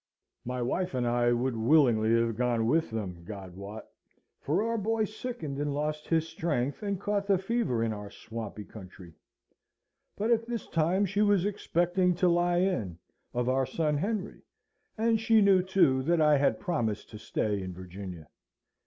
My 0.45 0.63
wife 0.63 0.95
and 0.95 1.05
I 1.07 1.31
would 1.31 1.55
willingly 1.55 2.11
have 2.15 2.35
gone 2.35 2.65
with 2.65 2.89
them, 2.89 3.23
God 3.23 3.55
wot, 3.55 3.85
for 4.39 4.63
our 4.63 4.75
boy 4.75 5.03
sickened 5.03 5.59
and 5.59 5.75
lost 5.75 6.07
his 6.07 6.27
strength, 6.27 6.81
and 6.81 6.99
caught 6.99 7.27
the 7.27 7.37
fever 7.37 7.83
in 7.83 7.93
our 7.93 8.09
swampy 8.09 8.63
country; 8.65 9.13
but 10.17 10.31
at 10.31 10.47
this 10.47 10.65
time 10.65 11.05
she 11.05 11.21
was 11.21 11.45
expecting 11.45 12.15
to 12.15 12.27
lie 12.27 12.57
in 12.57 12.97
(of 13.35 13.47
our 13.47 13.67
son 13.67 13.95
Henry), 13.97 14.41
and 14.97 15.21
she 15.21 15.39
knew, 15.39 15.61
too, 15.61 16.01
that 16.01 16.19
I 16.19 16.35
had 16.39 16.59
promised 16.59 17.11
to 17.11 17.19
stay 17.19 17.61
in 17.61 17.71
Virginia. 17.71 18.27